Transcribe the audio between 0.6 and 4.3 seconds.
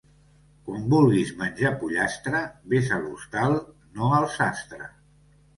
Quan vulguis menjar pollastre ves a l'hostal, no al